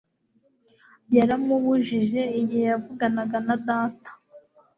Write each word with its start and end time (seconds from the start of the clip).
yaramubujije 1.17 2.21
igihe 2.41 2.63
yavuganaga 2.71 3.37
na 3.47 3.55
data 3.67 4.09